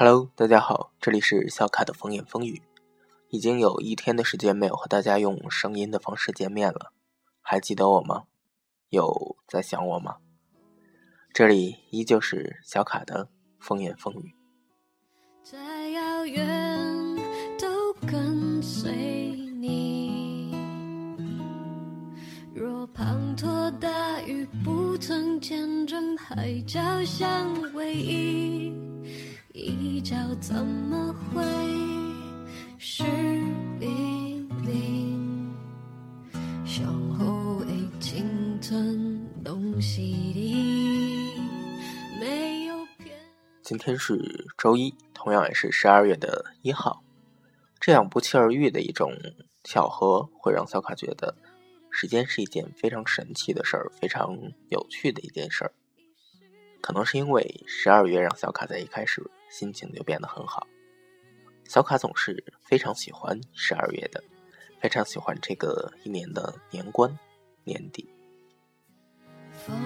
[0.00, 2.62] Hello，大家好，这里是小卡的风言风语。
[3.30, 6.92] 已经有一天的时间没有和大家用声音的方式见面了，
[7.40, 8.26] 还记得我吗？
[8.90, 10.18] 有在想我吗？
[11.34, 13.28] 这里依旧是小卡的
[13.58, 14.36] 风言风语。
[15.42, 17.16] 再遥远
[17.58, 20.54] 都跟随你。
[22.54, 28.67] 若滂沱大雨不曾见证海角相偎依，
[29.58, 31.42] 一角怎么会
[32.78, 33.02] 是
[33.80, 35.52] 冰冰？
[36.64, 36.86] 向
[37.18, 38.24] 后的青
[38.62, 41.34] 春拢是你，
[42.20, 42.76] 没有。
[43.62, 47.02] 今天是周一，同样也是十二月的一号。
[47.80, 49.12] 这样不期而遇的一种
[49.64, 51.34] 巧合，会让小卡觉得
[51.90, 54.38] 时间是一件非常神奇的事儿，非常
[54.68, 55.72] 有趣的一件事儿。
[56.80, 60.66] 可能是因为十二月让小卡在一开始心情就变得很好。
[61.64, 64.22] 小卡总是非常喜欢十二月的，
[64.80, 67.18] 非常喜欢这个一年的年关
[67.64, 68.08] 年底。
[69.52, 69.76] 风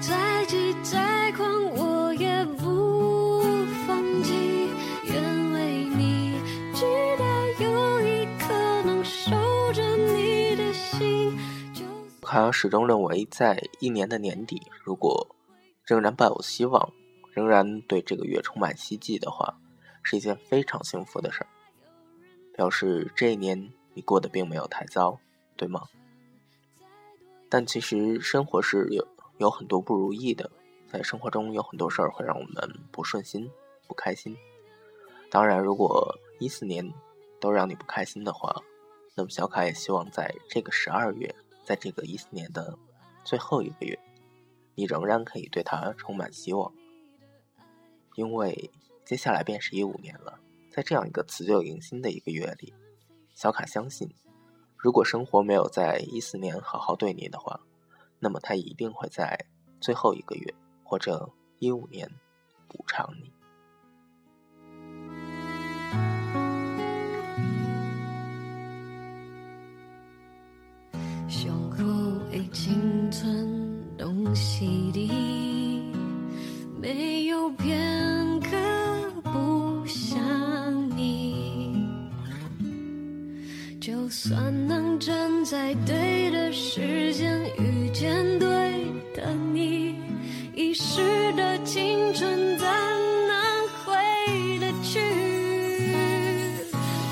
[0.00, 3.42] 再急再狂，我也不
[3.86, 4.68] 放弃。
[5.04, 6.38] 愿为你，
[6.74, 6.84] 直
[7.18, 7.24] 到
[7.60, 9.30] 有一刻能守
[9.72, 11.36] 着你的心。
[11.74, 11.84] 就
[12.20, 15.34] 卡始终认为，在一年的年底，如果
[15.84, 16.92] 仍然抱有希望，
[17.36, 19.58] 仍然对这个月充满希冀的话，
[20.02, 21.48] 是一件非常幸福的事儿。
[22.54, 25.20] 表示这一年你过得并没有太糟，
[25.54, 25.82] 对吗？
[27.50, 30.50] 但其实生活是有有很多不如意的，
[30.90, 33.50] 在生活中有很多事儿会让我们不顺心、
[33.86, 34.34] 不开心。
[35.30, 36.90] 当然，如果一四年
[37.38, 38.62] 都让你不开心的话，
[39.14, 41.34] 那么小卡也希望在这个十二月，
[41.66, 42.78] 在这个一四年的
[43.24, 43.98] 最后一个月，
[44.74, 46.72] 你仍然可以对它充满希望，
[48.16, 48.70] 因为
[49.04, 50.40] 接下来便是一五年了。
[50.70, 52.74] 在这样一个辞旧迎新的一个月里，
[53.34, 54.06] 小卡相信，
[54.76, 57.58] 如果生活没有在一四年好好对你的话，
[58.18, 59.38] 那么它一定会在
[59.80, 62.10] 最后一个月或者一五年
[62.68, 63.32] 补偿你。
[71.28, 71.82] 胸口
[72.30, 75.55] 的青春东西的，
[76.86, 78.50] 没有片刻
[79.24, 80.16] 不想
[80.96, 81.84] 你。
[83.80, 88.46] 就算能站在对的时间遇见对
[89.12, 89.96] 的你，
[90.54, 95.00] 遗失的青春怎能回得去？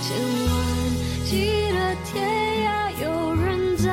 [0.00, 0.54] 千万
[1.24, 1.32] 记
[1.72, 2.14] 得天
[2.64, 3.90] 涯有人在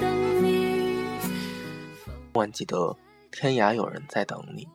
[0.00, 1.04] 等你。
[1.22, 1.30] 千
[2.32, 2.96] 万记得，
[3.38, 4.66] 天涯有人在等你。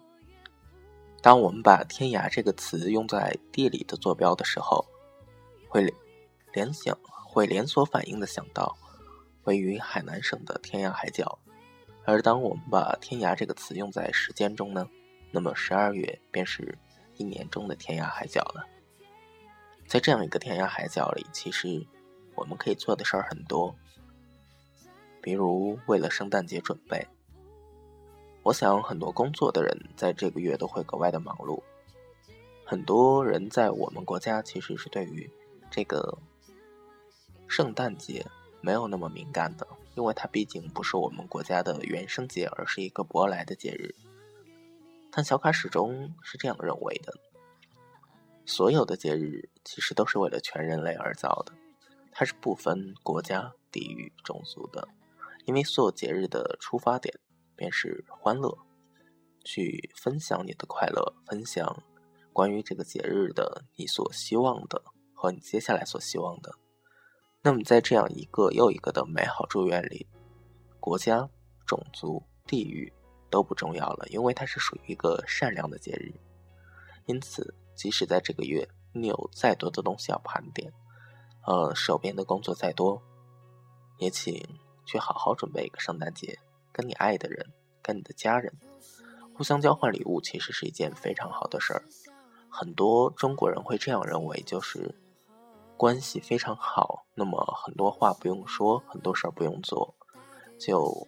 [1.19, 4.85] 当我们把“天涯”这个词用在地理的坐标的时候，
[5.67, 5.91] 会
[6.53, 6.95] 联想，
[7.27, 8.77] 会连锁反应的想到
[9.45, 11.39] 位于海南省的天涯海角。
[12.05, 14.87] 而当我们把“天涯”这个词用在时间中呢，
[15.31, 16.77] 那么十二月便是
[17.15, 18.63] 一年中的天涯海角了。
[19.87, 21.83] 在这样一个天涯海角里，其实
[22.35, 23.73] 我们可以做的事儿很多，
[25.19, 27.07] 比如为了圣诞节准备。
[28.43, 31.61] 我想很多工作的人在这个月都会格外的忙碌。
[32.65, 35.29] 很多人在我们国家其实是对于
[35.69, 36.17] 这个
[37.47, 38.25] 圣诞节
[38.61, 43.93] 没有那么敏感的，因为它毕竟不是我们国家的原生节，而是一个舶来的节日。
[45.11, 47.13] 但小卡始终是这样认为的：
[48.45, 51.53] 所有的节日其实都是为了全人类而造的，
[52.11, 54.87] 它是不分国家、地域、种族的，
[55.45, 57.13] 因为所有节日的出发点。
[57.61, 58.57] 便是欢乐，
[59.45, 61.83] 去分享你的快乐，分享
[62.33, 64.83] 关于这个节日的你所希望的
[65.13, 66.55] 和你接下来所希望的。
[67.43, 70.07] 那么，在这样一个又一个的美好祝愿里，
[70.79, 71.29] 国家、
[71.67, 72.91] 种族、地域
[73.29, 76.11] 都不重要了，因为它是属于一个善良的节日。
[77.05, 80.73] 因此，即使在这个月你有再多的东西要盘点，
[81.45, 82.99] 呃，手边的工作再多，
[83.99, 84.33] 也请
[84.83, 86.39] 去好好准备一个圣诞节。
[86.71, 87.45] 跟你爱的人，
[87.81, 88.53] 跟你的家人，
[89.33, 91.83] 互相交换礼物，其实是一件非常好的事儿。
[92.49, 94.93] 很多中国人会这样认为，就是
[95.77, 99.95] 关系非常好，那么很多话不用说，很多事儿不用做，
[100.59, 101.07] 就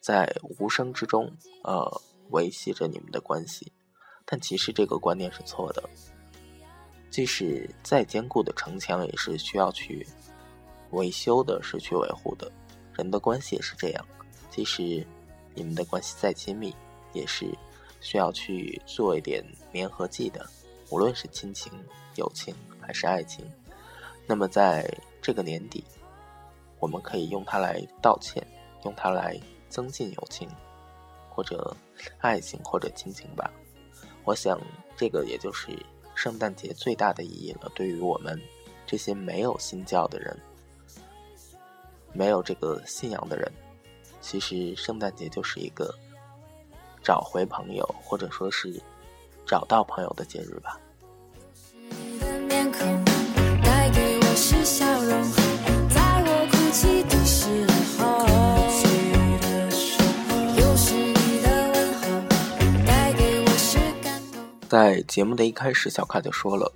[0.00, 2.00] 在无声之中，呃，
[2.30, 3.72] 维系着你们的关系。
[4.24, 5.82] 但其实这个观念是错的。
[7.10, 10.04] 即使再坚固的城墙，也是需要去
[10.90, 12.50] 维修的，是去维护的。
[12.94, 14.06] 人的关系也是这样。
[14.54, 15.04] 即使
[15.52, 16.72] 你们的关系再亲密，
[17.12, 17.44] 也是
[18.00, 20.48] 需要去做一点粘合剂的，
[20.90, 21.72] 无论是亲情、
[22.14, 23.44] 友情还是爱情，
[24.28, 24.88] 那么在
[25.20, 25.82] 这个年底，
[26.78, 28.46] 我们可以用它来道歉，
[28.84, 29.36] 用它来
[29.68, 30.48] 增进友情，
[31.28, 31.76] 或者
[32.18, 33.50] 爱情，或者亲情吧。
[34.22, 34.56] 我想，
[34.96, 35.76] 这个也就是
[36.14, 37.68] 圣诞节最大的意义了。
[37.74, 38.40] 对于我们
[38.86, 40.38] 这些没有信教的人，
[42.12, 43.50] 没有这个信仰的人，
[44.24, 45.94] 其实圣诞节就是一个
[47.02, 48.82] 找回朋友，或者说是
[49.46, 50.80] 找到朋友的节日吧。
[64.66, 66.72] 在节目的一开始，小卡就说了，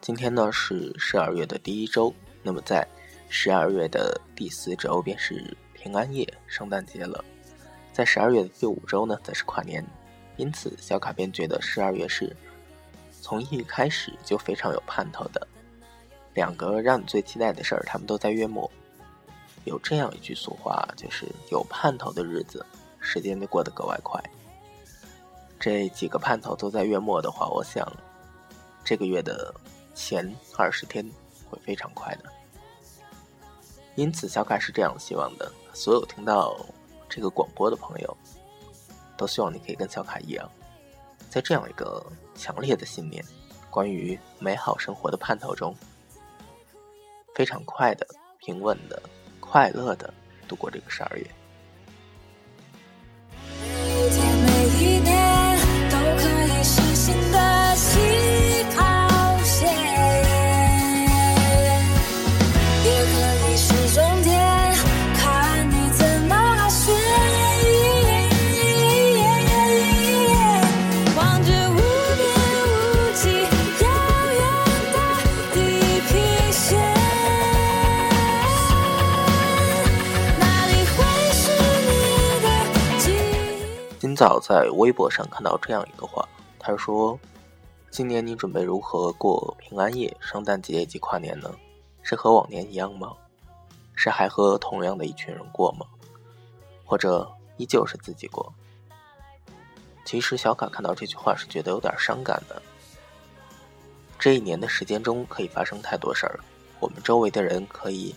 [0.00, 2.12] 今天呢是十二月的第一周，
[2.42, 2.86] 那么在
[3.28, 7.24] 十二月的第四周便是平安夜，圣诞节了。
[7.92, 9.84] 在十二月的第五周呢，则是跨年，
[10.36, 12.34] 因此小卡便觉得十二月是
[13.22, 15.46] 从一开始就非常有盼头的。
[16.34, 18.70] 两个让你最期待的事儿，他们都在月末。
[19.64, 22.64] 有这样一句俗话，就是有盼头的日子，
[23.00, 24.22] 时间就过得格外快。
[25.58, 27.90] 这几个盼头都在月末的话，我想
[28.84, 29.54] 这个月的
[29.94, 31.04] 前二十天
[31.48, 32.24] 会非常快的。
[33.98, 36.56] 因此，小卡是这样希望的：所有听到
[37.08, 38.16] 这个广播的朋友，
[39.16, 40.48] 都希望你可以跟小卡一样，
[41.28, 42.06] 在这样一个
[42.36, 43.24] 强烈的信念、
[43.68, 45.74] 关于美好生活的盼头中，
[47.34, 48.06] 非常快的、
[48.38, 49.02] 平稳的、
[49.40, 50.14] 快乐的
[50.46, 51.28] 度过这个十二月。
[84.18, 86.28] 早在微博上看到这样一个话，
[86.58, 87.16] 他说
[87.88, 91.54] ：“今年你准备如何过平安夜、圣诞节及跨年呢？
[92.02, 93.12] 是和往年一样吗？
[93.94, 95.86] 是还和同样的一群人过吗？
[96.84, 98.52] 或者依旧是自己过？”
[100.04, 102.60] 其实小卡看到这句话是觉得有点伤感的。
[104.18, 106.40] 这一年的时间中可以发生太多事儿，
[106.80, 108.12] 我们周围的人可以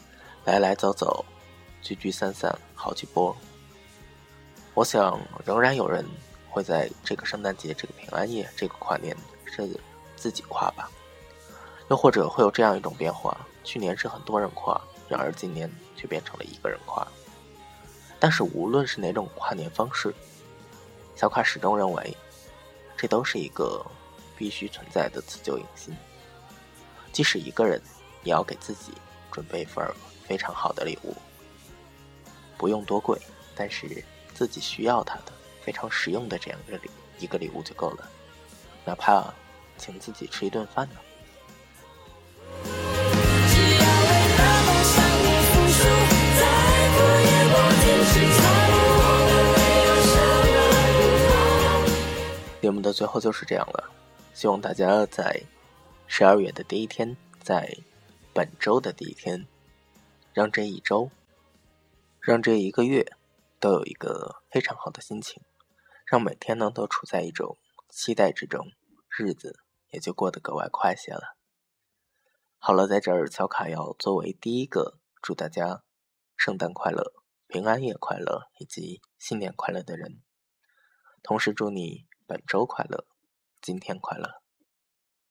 [0.46, 1.24] 来来走走，
[1.84, 3.38] 聚聚散散，好几波。
[4.74, 6.06] 我想，仍然有人
[6.50, 9.16] 会在这个圣诞节、这个平安夜、这个跨年
[9.46, 9.70] 是
[10.16, 10.90] 自己跨吧？
[11.90, 17.06] 又或者会有这样一种变化：去年是很多人跨，然而今年却变成了一个人跨。
[18.18, 20.14] 但是无论是哪种跨年方式，
[21.18, 22.16] 小卡始终认为，
[22.96, 23.86] 这都是一个
[24.38, 25.94] 必须存在的辞旧迎新。
[27.12, 27.82] 即使一个人，
[28.24, 28.94] 也要给自己
[29.30, 29.86] 准备一份
[30.26, 31.14] 非常好的礼物，
[32.58, 33.20] 不用多贵，
[33.54, 34.02] 但是。
[34.42, 36.90] 自己需要它的非常实用的这样一个礼
[37.20, 38.10] 一个礼物就够了，
[38.84, 39.32] 哪怕
[39.78, 40.96] 请自己吃一顿饭呢。
[52.64, 53.92] 节目的最后就是这样了，
[54.34, 55.40] 希望大家在
[56.08, 57.72] 十二月的第一天，在
[58.34, 59.46] 本周的第一天，
[60.34, 61.12] 让这一周，
[62.20, 63.06] 让这一个月。
[63.62, 65.44] 都有一个非常好的心情，
[66.04, 68.72] 让每天呢都处在一种期待之中，
[69.08, 69.60] 日子
[69.92, 71.38] 也就过得格外快些了。
[72.58, 75.84] 好了，在这儿，小卡要作为第一个祝大家
[76.36, 77.14] 圣诞快乐、
[77.46, 80.24] 平安夜快乐以及新年快乐的人，
[81.22, 83.06] 同时祝你本周快乐、
[83.62, 84.42] 今天快乐。